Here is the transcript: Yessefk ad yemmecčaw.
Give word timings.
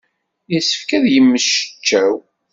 Yessefk 0.51 0.89
ad 0.97 1.05
yemmecčaw. 1.13 2.15